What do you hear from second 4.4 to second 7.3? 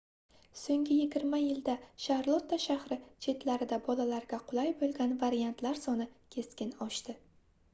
qulay boʻlgan variantlar soni keskin oshdi